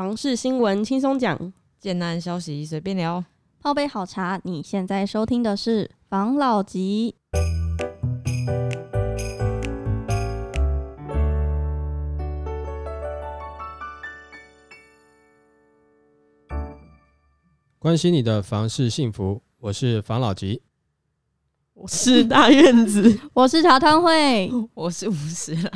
[0.00, 3.22] 房事新闻轻松讲，简单消息随便聊。
[3.60, 7.16] 泡杯好茶，你现在收听的是房老吉。
[17.78, 20.62] 关心你的房事幸福，我是房老吉。
[21.74, 23.20] 我是大院子。
[23.34, 25.70] 我是茶汤会， 我是五十啦，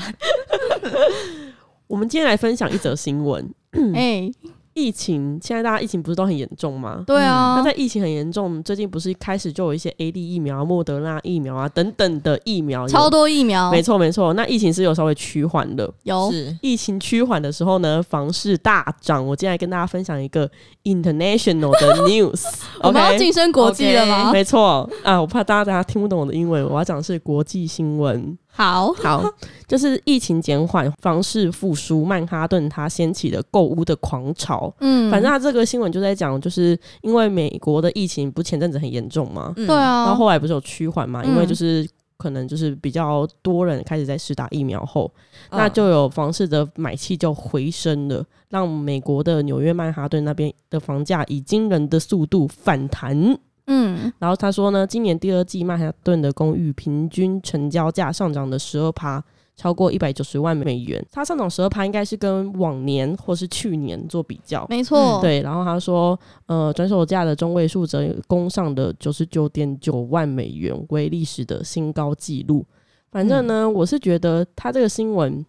[1.86, 3.54] 我们今天来分享一则新闻，
[3.94, 4.30] 哎、
[4.74, 7.04] 疫情现在大家疫情不是都很严重吗？
[7.06, 14.34] 对啊，那在疫情很严重，最近不是开始就有一些 A D 疫苗、莫德纳疫苗啊等等的疫苗，超多疫苗，没错没错。
[14.34, 19.24] 那疫情是有稍微趋缓的，有疫情趋缓的时候呢，房市大涨。
[19.24, 20.50] 我今天来跟大家分享一个
[20.82, 22.42] international 的 news。
[22.82, 24.32] 我们要 OK，晋升国际了吗？
[24.32, 28.36] 没错啊，我怕大家大家听不懂我的英文，我要讲的是国际新闻。
[28.56, 29.28] 好，好，
[29.66, 34.72] 就是疫情减缓，房市复苏，曼哈顿它掀起了购物的狂潮。
[34.78, 39.66] 嗯，反正它这个新闻就在讲，就是因为美国的疫情不前阵子很严重嘛，嗯。
[39.66, 41.88] 对，啊，然后后来不是有趋缓嘛，因为嗯就是。
[42.16, 45.12] 可能就是比较多人开始在施打疫苗后，
[45.50, 53.36] 嗯那就有房市的买气就回升了，让美国的纽约曼哈顿那边的房价以惊人的速度反弹。
[53.66, 59.24] 嗯然后他说呢，今年第二季曼哈顿的公寓平均成交价上涨了十二趴，
[59.56, 61.04] 超过一百九十万美元。
[61.10, 64.66] 它上涨十二趴，应该是跟往年或是去年做比较。
[64.68, 72.64] 没错，嗯对，然后他说，呃，转手价的中位数则攻上的九十九点九万美元，为历史的新高纪录。
[73.10, 75.44] 反正呢，我是觉得他这个新闻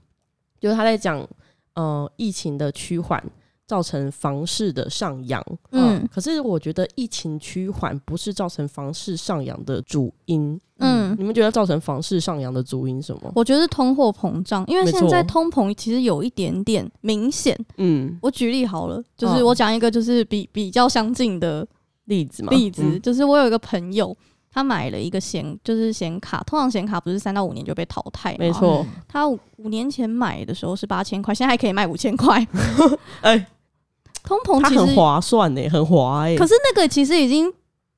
[0.60, 1.28] 就是他在讲，
[1.74, 3.22] 呃，疫情的趋缓
[3.68, 5.44] 造成房市的上扬。
[5.72, 10.60] 嗯可是我觉得疫情趋缓不是造成房市上扬的主因。
[10.80, 13.32] 嗯，你们觉得造成房市上扬的主因什么？
[13.34, 17.58] 我觉得是通货膨胀，因为现在通膨其实有一点点明显。
[17.78, 21.66] 嗯，我举例好了，就是嗯我讲一个就是比比较相近的
[22.06, 24.16] 例子嘛，例子，嗯就是我有一个朋友。
[24.52, 28.38] 他买了一个显，就是显卡，通常显卡不是三到五年就被淘汰吗？
[28.40, 28.88] 没错。
[29.06, 32.38] 他五五年前买的时候是八千块，现在还可以卖五千块。
[33.20, 33.46] 哎、它
[34.26, 37.52] 通膨其实很划算呢、很划哎、可是那个其实已经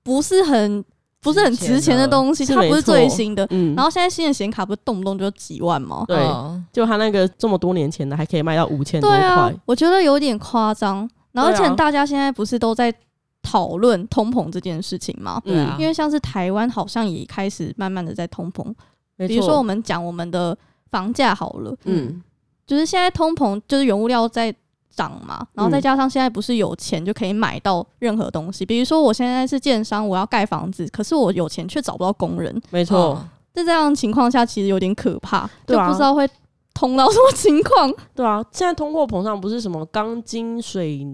[0.04, 0.84] 不是很
[1.20, 3.46] 不是很值钱的东西，是它不是最新的。
[3.50, 6.06] 嗯，然后现在新的显卡不是动不动就几万吗？
[6.08, 9.20] 对嗯就他那个这么多年前的，还可以卖到五千多块。
[9.20, 11.10] 对啊，我觉得有点夸张。
[11.32, 12.94] 然后而对啊且大家现在不是都在
[13.42, 15.42] 讨论通膨这件事情吗？
[15.44, 18.74] 对啊嗯因为像是台湾好像也开始慢慢的在通膨，
[19.18, 20.58] 没比如说我们讲我们的
[20.92, 22.22] 房价好了，嗯，
[22.66, 24.54] 就是现在通膨就是原物料在
[24.98, 36.28] 涨嘛，然后再嗯加上现在不是有钱就可以买到任何东西，比如说我现在是建商，我要盖房子，可是我有钱却找不到工人，没错，在这样的情况下，其实有点可怕，就不知道会
[36.74, 37.94] 通到 什么情况。
[38.16, 38.44] 对啊。
[38.52, 41.08] 现在通货膨胀不是什么钢筋、水、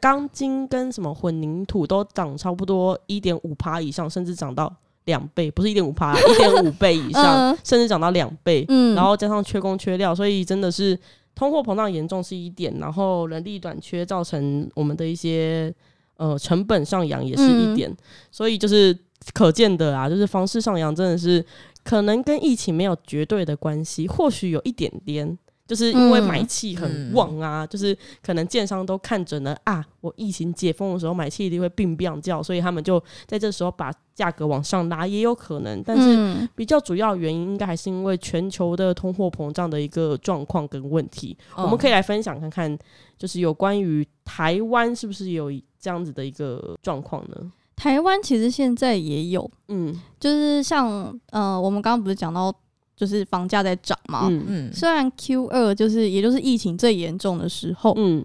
[0.00, 4.72] 钢筋跟什么混凝土都涨差不多一点五趴以上，甚至涨到
[5.04, 8.64] 两倍，不是一点五趴，一点五倍以上， 嗯甚至涨到两倍。
[8.68, 10.98] 嗯，然后加上缺工缺料，所以真的是
[11.34, 15.74] 通货膨胀严重是一点，然后人力短缺造成我们的一些
[16.16, 17.94] 呃成本上扬也是一点，
[18.30, 18.96] 所以就是
[19.32, 21.44] 可见的啊，就是房市上扬真的是
[21.82, 25.36] 可能跟疫情没有绝对的关系，或许有一点点。
[25.66, 35.82] 就是因为嗯买气很旺啊，就是可能建商都看准了啊，我疫情解封的时候买气一定会并并叫，所以他们就在这时候把价格往上拉，也有可能。
[35.82, 41.36] 但是嗯比较主要原因应该还是因为全球的通货膨胀的一个状况跟问题。
[41.56, 42.78] 我们可以来分享看看，
[43.16, 45.50] 就是有关于台湾是不是有
[45.80, 47.52] 这样子的一个状况呢？
[47.76, 52.54] 台湾其实现在也有，嗯就是像呃，我们刚刚不是讲到
[52.96, 54.28] 就是房价在涨嘛。
[54.30, 58.24] 嗯嗯虽然 Q 二就是也就是疫情最严重的时候，嗯，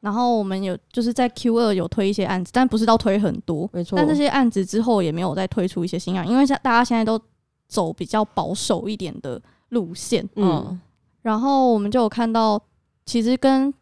[0.00, 3.96] 然后我们有就是在 Q 二有推一些案子，但不是到推很多，没错。
[3.96, 7.20] 但这些案子之后也没有再推出一些新案，因为现大家现在都
[7.68, 9.40] 走比较保守一点的
[9.70, 10.80] 路线，嗯
[11.22, 12.60] 然后我们就有看到，
[13.04, 13.72] 其实跟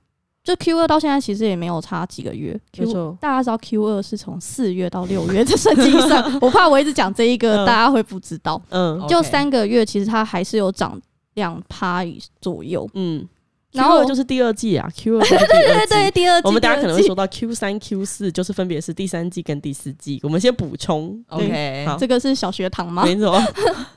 [0.49, 3.15] 就 Q 二到现在其实也没有差几个月，Q。
[3.21, 8.59] 大家知道 Q 二是从四月到六月，这实际上我怕我一直讲这一个，嗯大家会不知道。
[8.71, 10.99] 嗯就三个月，其实它还是有涨
[11.35, 12.03] 两趴
[12.41, 12.89] 左右。
[12.95, 13.29] 嗯，
[13.73, 20.19] 然后就是第二季啊，Q 二就是第二对对，第二季我们大家可能会说到 Q 三、Q 四，就是分别是第三季跟第四季。
[20.23, 23.05] 我们先补充 OK 好这个是小学堂吗？
[23.05, 23.39] 没错。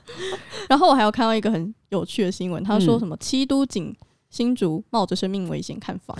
[0.68, 3.96] 然后我还有看到一个很有趣的新闻，他说嗯什么七都警
[4.32, 6.18] 新竹冒着生命危险看房，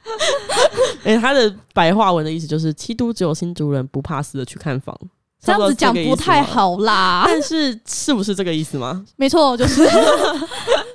[1.04, 4.94] 哎、他的白话文的意思就是，七都只有新竹人不怕死的去看房。
[5.42, 7.22] 这样子讲不太好啦。
[7.24, 9.02] 但是是不是这个意思吗？
[9.16, 9.82] 没错，就是。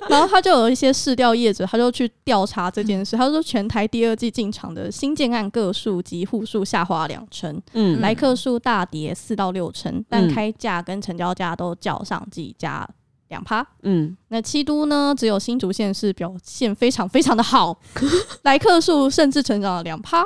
[0.08, 3.16] 然后他就有一些市调业者，他就去调查这件事。
[3.16, 12.88] 他说，全台第二季进场的新建案个数及户数下滑两成，嗯，来客数大跌四到六成，但开价跟成交价都较上季加
[13.28, 13.66] 两趴。
[13.82, 17.76] 嗯，那七都呢，只有新竹县是表现非常非常的好，
[18.42, 20.24] 来客数甚至成长了两趴。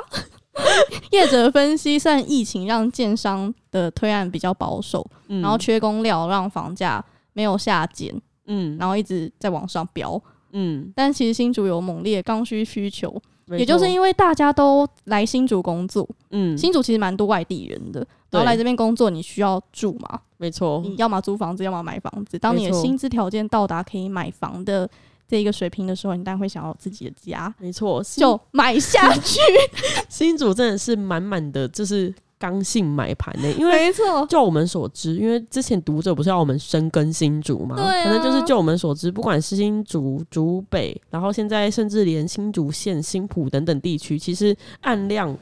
[1.11, 8.13] 业者分析，算疫情让建商的推案比较保守，然后缺工料让房价没有下减，
[8.47, 10.21] 嗯，然后一直在往上飙，
[10.51, 13.15] 嗯，但其实新竹有猛烈刚需需求，
[13.47, 20.19] 也就是因为大家都来新竹工作，嗯，新竹其实蛮多外地人的，然后来这边工作，你需要住嘛？
[20.41, 22.37] 没错，你要么租房子，要么买房子。
[22.37, 24.89] 当你的薪资条件到达可以买房的。
[25.27, 29.39] 这一个水平的时候，你当然会想要自己的家，没错，就买下去。
[30.09, 33.49] 新主真的是满满的，就是刚性买盘呢。
[33.53, 45.33] 因为没错，就我们所知，因为之前读者不是要我们深耕新竹嘛，对，可能就是就我们所知，不管是新竹、竹北，然后现在甚至连新竹县、新浦等等地区，其实按量。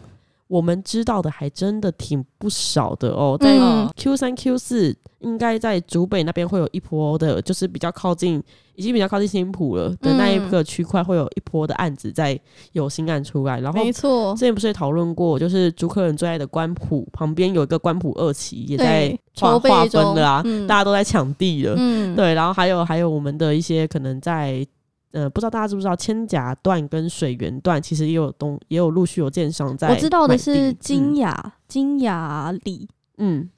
[0.50, 3.56] 我们知道的还真的挺不少的哦，在
[3.96, 8.42] Q 三、Q 四，应该在竹北那边会有一波的，就是比较靠近，
[8.74, 12.38] 已经比较靠近新浦了的那一个区块，会有一波的案子在
[12.72, 13.60] 有新案出来。
[13.60, 21.76] 然后，没错，之前不是也讨论过，就是竹客人最爱的关埔旁边有一个关埔二期也在划划分了啊，大家都在抢地了。
[21.78, 24.66] 嗯，对，然后还有还有我们的一些可能在。
[25.12, 29.90] 呃，不知道大家知不知道，千甲段跟水源段其实也有东，也有陆续有建商在。
[29.90, 33.50] 我知道的是金雅金雅里，嗯，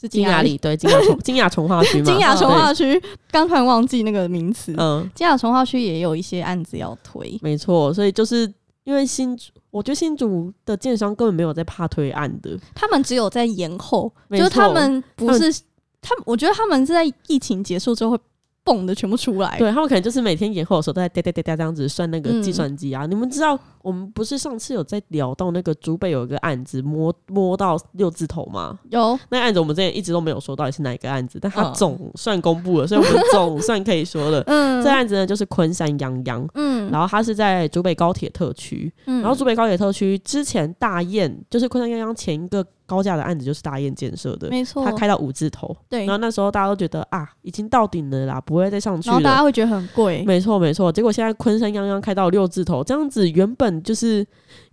[0.00, 2.04] 是金雅里，对，金雅 重金雅从化区 嘛。
[2.04, 2.98] 金雅从化区，
[3.30, 4.74] 刚突然忘记那个名词。
[4.78, 7.92] 嗯，金雅从化区也有一些案子要推，没错。
[7.92, 8.50] 所以就是
[8.84, 9.38] 因为新，
[9.70, 15.52] 我觉得新竹的建商根本没有在怕推案的，他们只有在延后，就是他们不是
[16.00, 18.18] 他，我觉得他们是在疫情结束之后会。
[18.64, 23.06] 蹦的全部出来，对他们可能就是每天延后的时候都在哒哒哒哒这样子算那个计算机啊。
[23.06, 28.78] 你们知道我们不是上次有在聊到那个竹北有一个案子摸摸到六字头吗？
[28.90, 34.42] 有那案子我们之前一直都没有说到底是哪一个案子，但它总算公布了，所以我们总算可以说了。
[34.48, 42.64] 嗯，这案子呢就是昆山泱泱，嗯，然后它是在竹北高铁特区，嗯，然后竹北高铁特区之前大雁就是昆山泱泱前一个。
[42.88, 54.26] 高价的案子就是大雁建设的，没错，他开到五字头，对，然后那时候大家都觉得啊，已经到顶了啦，不会再上去了，然后大家会觉得很贵，没错没错，结果现在昆山泱泱开到六字头，这样子原本就是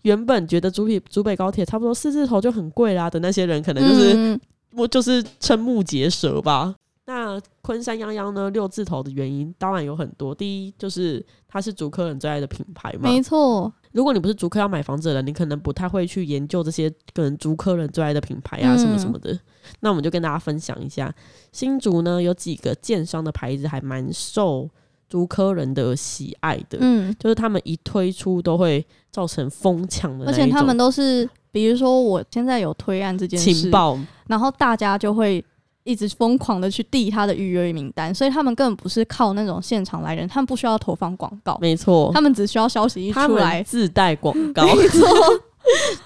[0.04, 4.40] 原本觉得竹北竹北高铁差不多四字头就很贵啦的那些人，可能就是
[4.72, 6.74] 我就是瞠目结舌吧。
[7.08, 8.50] 那昆山泱泱呢？
[8.50, 10.34] 六字头的原因当然有很多。
[10.34, 13.72] 第一就是它是竹客人最爱的品牌嘛，没错。
[13.92, 19.40] 如果你不是竹客要买房子的人，你可能不太会去研究这些可能竹客人最爱的品牌啊什么什么的。
[19.82, 21.14] 那我们就跟大家分享一下，
[21.52, 24.68] 新竹呢有几个建商的牌子还蛮受
[25.08, 26.80] 竹客人的喜爱的。
[26.82, 35.46] 嗯，就是他们一推出都会造成疯抢的，而且他们都是，比如说我现在有推案这件事，情报，然后大家就会。
[35.86, 45.08] 一直疯狂的去递他的预约名单，所以他们根本不是靠那种现场来人，他们不需要投放广告，没错，他们只需要消息一出来自带广告，没错。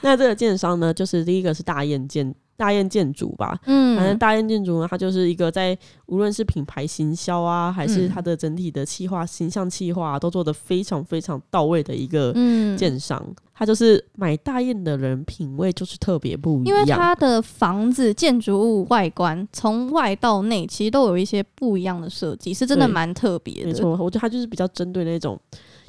[0.01, 2.35] 那这个建商呢，就是第一个是大雁建。
[2.59, 5.77] 大雁建筑吧，嗯，反正大雁建筑呢，它就是一个在
[6.07, 12.33] 无论是品牌行销啊，还是它的整体的企划、形象企划，都做的非常非常到位的一个
[12.77, 13.25] 建商。
[13.53, 23.67] 他就是买大雁的人品味就是特别不一样，因为他的房子建筑物外观从外到内其实都有一些不一样的设计，是真的蛮特别的。
[23.67, 25.39] 没错，我觉得他就是比较针对那种。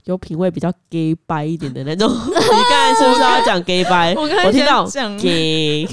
[0.05, 4.15] 有品味、比较 gay 白一点的那种， 你刚才是不是要讲 gay 白？
[4.15, 4.89] 我听到
[5.21, 5.87] gay，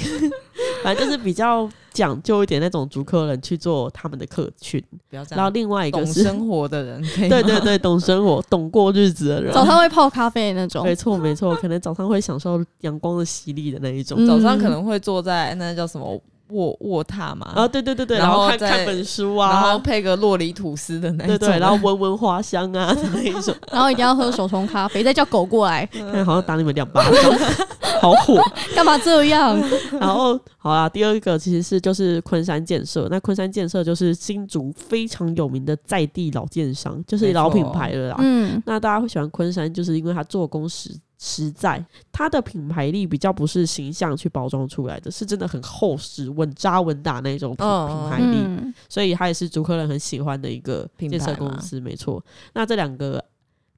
[0.82, 16.20] 反正就是比较讲究一点那种主客人去做他们的客群，然后另外一个是懂生活的人，对对对，懂生活、懂过日子的人，早上会泡咖啡那种，没错没错，可能早上会享受阳光的洗礼的那一种，早上可能会坐在那叫什么？
[16.50, 27.38] 卧卧榻嘛，啊对对对对，然后看看本书啊，然后配个洛里吐司的那种，对对，然后闻闻花香啊的 那一种，然后一定要喝手冲咖啡，再叫狗过来，看 好像打你们两巴掌，
[28.00, 28.40] 好火，
[28.74, 29.58] 干嘛这样？
[30.00, 38.16] 然后好啦，第二个其实是就是昆山建设，那昆山建设就是新竹非常有名的在地老建商，就是老品牌了啦。
[38.20, 40.90] 嗯，那大家会喜欢昆山，就是因为它做工实。
[41.18, 52.24] 实在，它的品牌力比较不是形象去包装出来的，是真的很厚实、稳扎稳打那种品品牌力，所以它也是主客人很喜欢的一个建设公司，没错。
[52.54, 53.22] 那这两个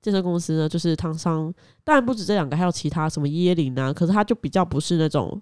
[0.02, 5.40] 建设公司呢，就是汤商，当然不止这两个，还有其他什么椰林啊，可是它就比较不是那种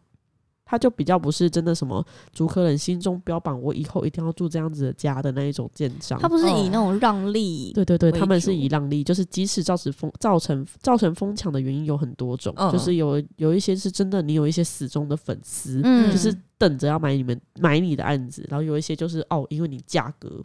[0.70, 6.18] 它就比较不是真的什么主客人心中标榜我以后一定要住这样子的家的那一种建商。
[6.20, 12.70] 他不是以那种让利，对对对，他们是以让利，就是即使造成风造成造成疯抢的原因有很多种，嗯。
[12.70, 16.12] 就是有有一些是真的你有一些死忠的粉丝，嗯。
[16.12, 20.44] 就是等着要买你们买你的案子，然后有一些就是哦，因为你价格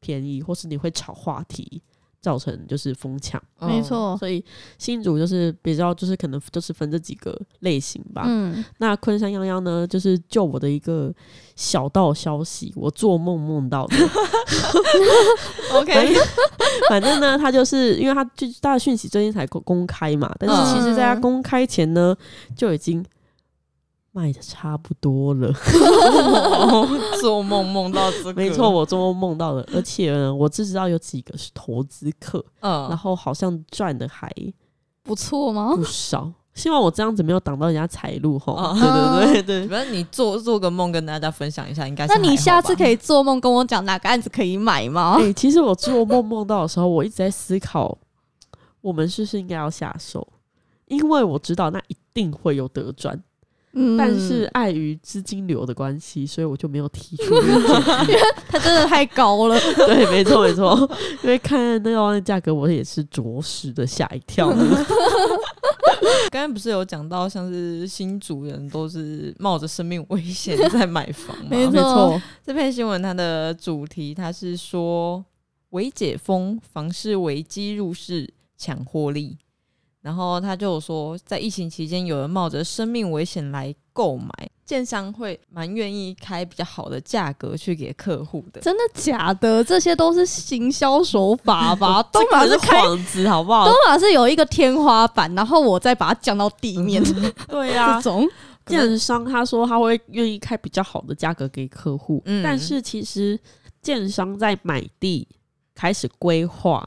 [0.00, 1.82] 便宜，或是你会炒话题，
[2.20, 3.42] 造成就是疯抢。
[3.60, 4.44] 没错，所以
[4.78, 8.24] 新竹就是比较就是可能就是分这几个类型吧。
[8.26, 11.12] 嗯，那昆山泱泱呢，就是就我的一个
[11.56, 13.96] 小道消息，我做梦梦到的。
[15.74, 16.14] OK，
[16.88, 22.16] 反正呢，他就是因为他就他的讯息最近才公公开嘛，但是其实在他嗯公开前呢，
[22.56, 23.04] 就已经
[24.18, 25.52] 卖的差不多了。
[27.20, 34.28] 做梦梦到这个，没错，，我做梦梦到了，而且呢，我只知道有几个是投资客，嗯然嗯，后好像赚的还
[35.04, 35.74] 不错吗？
[35.76, 36.32] 不少。
[36.54, 38.52] 希望我这样子没有挡到人家财路哈。
[38.52, 38.76] 哦
[39.22, 45.32] 对对对对， 反正你做做个梦跟大家分享一下，应该是那你下次可以以做梦跟我讲哪个案子可以买吗 哎、？
[45.34, 47.96] 其实我做梦梦到的时候，我一直在思考，
[48.80, 50.26] 我们是不是应该要下手？
[50.86, 53.22] 因为我知道那一定会有得赚，
[53.80, 57.54] 嗯但是碍于资金流的关系，所以我就没有提出 因
[58.14, 58.20] 为。
[58.48, 60.76] 它真的太高了， 对，没错没错，
[61.22, 64.50] 因为看那个价格，我也是着实的吓一跳。
[66.30, 71.48] 刚刚不是有讲到，像是新主人都是冒着生命危险在买房吗？
[71.50, 75.24] 没没错，这篇新闻它的主题，它是说
[75.70, 79.36] 微解封，房市危机入市抢获利。
[80.08, 84.30] 然后他就有说，在疫情期间，有人冒着生命危险来购买，
[84.64, 88.58] 建商会蛮愿意开比较好的价格去给客户的。
[88.62, 89.62] 真的假的？
[89.62, 92.02] 这些都是行销手法吧？
[92.10, 93.72] 都这个是马是开，幌子，好不好都？
[93.86, 97.04] 马是有一个天花板，然后我再把它降到地面，
[97.46, 98.26] 对啊这，种
[98.64, 103.38] 建商他说他会愿意开比较好的价格给客户，嗯但是其实
[103.82, 105.28] 建商在买地
[105.74, 106.82] 开始规划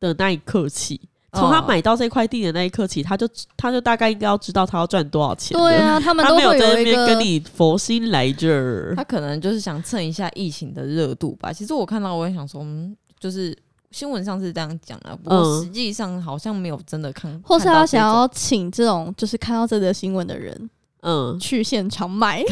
[0.00, 0.98] 的那一刻起，
[1.32, 5.56] 从他哦买到这块地的那一刻起，他就他就大概应该要知道他要赚多少钱。
[5.56, 9.02] 对，啊，他们他都没有在那会有一个边跟你佛心来这儿他。
[9.02, 11.52] 可能就是想蹭一下疫情的热度吧。
[11.52, 13.56] 其实我看到，我也想说，嗯，就是
[13.90, 20.70] 新闻上是这样讲啊，不过嗯实际上好像没有真的看，或是他想要请这种就是看到这则新闻的人
[21.00, 22.44] 嗯，去现场买，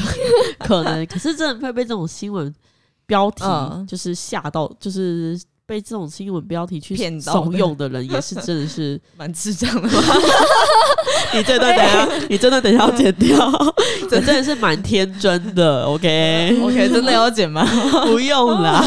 [0.58, 2.52] 可能， 可是真的会被这种新闻
[3.06, 5.38] 标题嗯就是吓到，就是
[5.70, 9.00] 被这种新闻标题去骗怂恿的人，也是真的是。
[9.16, 10.02] 蛮智障的嘛。
[11.32, 13.52] 你这段等一下，你真的等一下要剪掉，
[14.10, 15.84] 这真的是蛮天真的。
[15.84, 17.64] OK，OK，真的要剪吗？
[18.04, 18.82] 不用啦，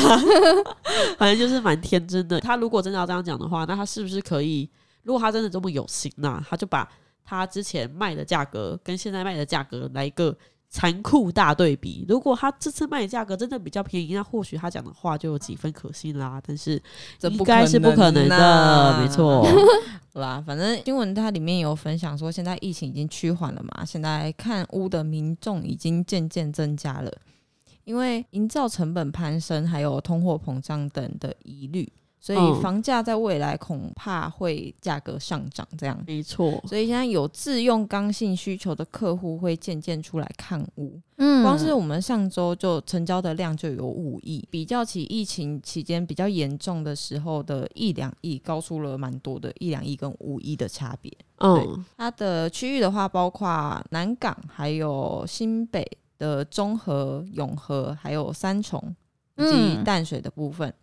[1.17, 2.37] 反正就是蛮天真的。
[2.41, 4.69] 他如果真的要这样讲的话，那他是不是可以？
[5.03, 6.85] 如果他真的这么有心那他就把
[7.23, 10.35] 他之前卖的价格跟现在卖的价格来一个
[10.73, 12.03] 残酷大对比。
[12.09, 16.41] 如果他这次卖的价格真的比较便宜，那或许他讲的话就有几分可信啦。
[16.43, 16.81] 但是
[17.19, 19.45] 这不应该是不可能的，啊没错。
[20.11, 27.11] 好 啦，反正新闻它里面有分享说，现在疫情已经趋缓了嘛，现在看屋的民众已经渐渐增加了，
[27.83, 31.87] 因为营造成本攀升，还有通货膨胀等的疑虑，
[32.23, 35.67] 所以嗯房价在未来恐怕会价格上涨。
[35.77, 40.97] 这样，没错，所以现在有自用刚性需求的客户会渐渐出来看屋。
[41.17, 51.11] 嗯光是我们上周就成交的量就有五亿，比较起疫情期间比较严重的时候的一两亿，高出了蛮多的，一两亿跟五亿的差别。
[51.39, 55.85] 嗯，它的区域的话，包括南港、还有新北
[56.17, 58.81] 的中和、永和，还有三重
[59.35, 60.69] 以及嗯淡水的部分。
[60.69, 60.73] 嗯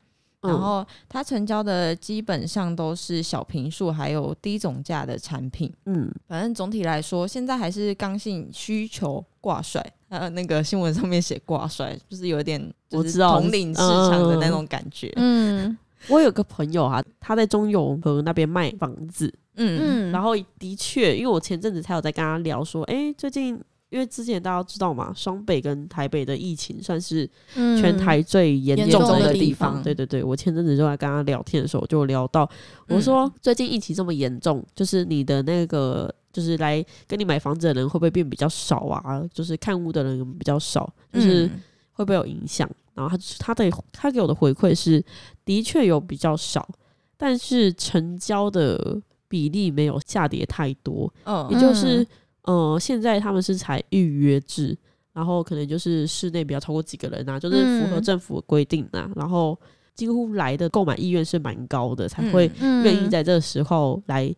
[0.43, 5.73] 然后它成交的基本上都是小平数，还有低总价的产品。
[5.87, 15.13] 嗯，反正总体来说，现在还是刚性需求挂帅，呃，那个新闻上面写挂帅，就是有点就是我知道统领市场的那种感觉。
[15.17, 15.77] 嗯
[16.09, 29.75] 我有个朋友啊，他在中永和那边卖房子，嗯嗯，然后的确，因为我前阵子才有在跟他聊说，哎、最近因为之前大家知道嘛，双北跟台北的疫情算是嗯全台最严严重的重的地地方。
[29.75, 32.49] 方对对对，我前阵子就在跟他聊天的时候，就聊到，
[32.89, 36.13] 我嗯说最近疫情这么严重，就是你的那个。
[36.33, 39.21] 就是来跟你买房子的人会不会变比较少啊？
[39.35, 42.71] 就是看屋的人比较少，就是嗯会不会有影响？
[42.95, 45.05] 然后他他的他给我的回馈是，
[45.45, 46.69] 的确有比较少，
[47.17, 52.07] 但是成交的比例没有下跌太多，嗯也就是
[52.43, 54.77] 呃，现在他们是采预约制，
[55.13, 58.03] 然后可能就是室内不要超过几个人啊，就是符合嗯。
[58.03, 59.59] 政府的规定啊，然后
[59.95, 64.35] 几乎来的购买意愿是蛮高的，才会嗯愿意在这个时候来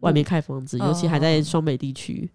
[0.00, 2.30] 外面开房子，嗯尤其还在嗯双北地区。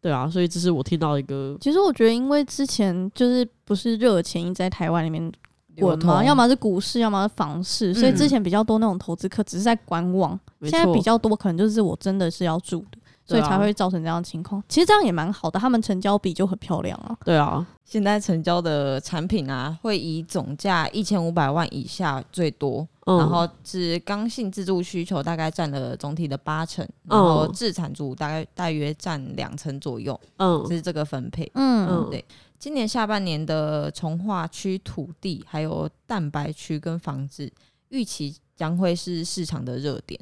[0.00, 5.32] 对啊，所以这是我听到一个，其实我觉得，因为之前就是不是热钱一直在台湾里面
[5.78, 8.14] 滚嘛，要么是股市，要么是房市，所以嗯。
[8.14, 14.62] 之前比较多那种投资客只是在观望，现在比较多可能就是我真的是要住的，所以才会造成这样的情况。
[14.68, 17.16] 其实这样也蛮好的，他们成交比就很漂亮啊。
[17.24, 31.50] 对啊，现在成交的产品啊，会以总价一千五百万以下最多，嗯然后是刚性自住需求大概占了总体的八成，然后嗯自产住大概大约占两成左右，嗯这是这个分配。
[31.54, 32.24] 嗯嗯对
[32.58, 37.52] 今年下半年的从化区土地还有蛋白区跟房子，
[37.90, 40.18] 预期将会是市场的热点。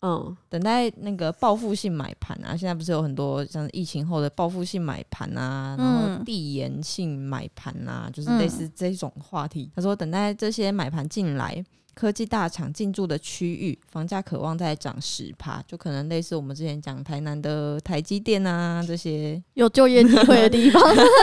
[0.00, 9.70] 嗯等待那个报复性买盘啊，现在不是有很多像疫情后的报复性买盘啊，然后嗯递延性买盘啊，就是类似这种话题。
[9.74, 11.64] 他说，等待这些买盘进来，
[11.94, 19.42] 科技大厂进驻的区域，房价渴望再涨十趴，就可能类似我们之前讲台南的台积电啊这些。
[19.54, 20.80] 有就业机会的地方，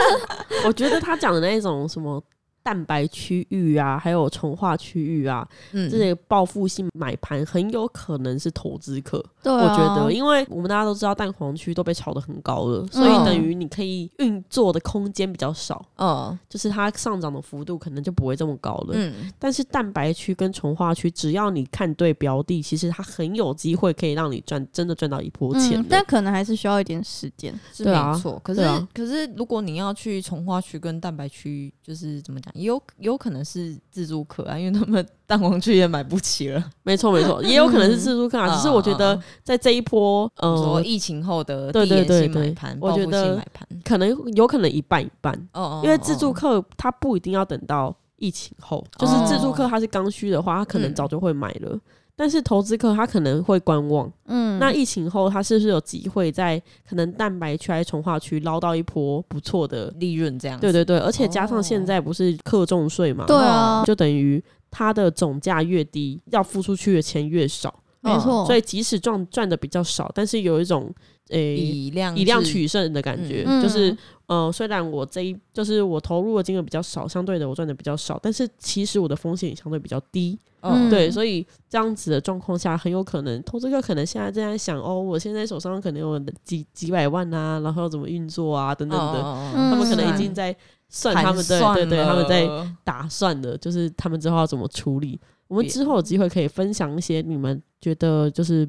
[0.66, 2.22] 我觉得他讲的那种什么
[2.66, 9.24] 蛋白区域啊，还有从化区域啊，嗯这些报复性买盘很有可能是投资客。
[9.40, 18.94] 对、我啊，觉得，因为我们大家都知道蛋黄区都被炒得很高了，所以嗯等于你可以运作的空间比较少，嗯就是它上涨的幅度可能就不会这么高了。
[18.94, 27.56] 嗯，但是蛋白区跟从化区，只要你看对标的，其实它很有机会可以让你赚，真的赚到一波钱但可能还是需要一点时间。
[27.72, 28.40] 是没错。
[28.42, 36.64] 可是、啊可是如果你要去从化区跟蛋白区，就是怎么讲，也有有可能是自助客啊，因为他们蛋黄区也买不起了。
[36.82, 38.54] 没 错没错， 也有可能是自助客啊。
[38.54, 43.40] 只是我觉得在这一波，呃，疫情后的对对对对买盘，我觉得
[43.84, 51.78] 可能有可能一半一半，哦因为自助客他不一定要等到疫情后，就是自助客他是刚需的话，他可能嗯早就会买了。
[52.16, 59.92] 但是投资客他可能会观望，嗯，那疫情后他是不是有机会在可能蛋白区还是从化区捞到一波不错的？
[59.98, 60.62] 利润这样子。
[60.62, 70.90] 对对对，而且加上现哦在不是克重税嘛，对啊，就等于它的总价越低，要付出去的钱越少，没错，所以即使赚赚的比较少，但是有一种
[71.28, 73.94] 诶、以量以量取胜的感觉，嗯就是
[74.26, 90.54] 呃，虽然我这一就是我投入的金额比较少，相对的我赚的比较少，但是其实我的风险也相对比较低，嗯对，所以这样子的状况下，很有可能投资客可能现在正在想，哦，我现在手上可能有几几百万啊，然后要怎么运作啊，等等的，嗯嗯他们可能已经在
[90.88, 92.48] 算他们对对对，他们在
[92.82, 95.20] 打算的，就是他们之后要怎么处理。
[95.46, 98.68] 我们之后有机会可以分享一些你们觉得就是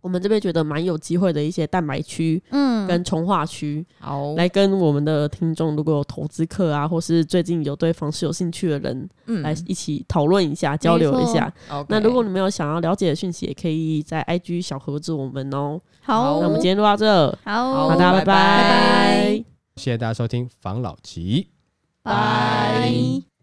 [0.00, 11.52] 我们这边觉得蛮有机会的一些蛋白区嗯，跟重化区，好来跟我们的听众，如果有投资客啊，或是最近有对房市有兴趣的人，嗯来一起讨论一下、交流一下。
[11.88, 15.80] 那如果你们有想要了解的讯息，也可以在 IG 小盒子我们哦。
[16.02, 19.44] 好，那我们今天录到这，好，大家拜拜拜拜拜
[19.76, 21.48] 谢谢大家收听房老吉。
[22.02, 23.35] 拜。